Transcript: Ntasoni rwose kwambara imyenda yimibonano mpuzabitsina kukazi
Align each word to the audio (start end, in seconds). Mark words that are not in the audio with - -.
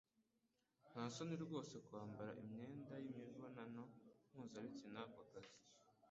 Ntasoni 0.89 1.35
rwose 1.43 1.75
kwambara 1.87 2.31
imyenda 2.41 2.93
yimibonano 3.05 3.83
mpuzabitsina 4.29 5.01
kukazi 5.13 5.55